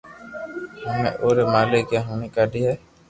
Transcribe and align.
ھمي 0.85 1.07
اپو 1.13 1.27
ري 1.35 1.43
مالڪ 1.53 1.87
اي 1.95 1.99
ھوڻي 2.07 2.27
ڪاڌي 2.35 2.61
ھي 2.67 2.73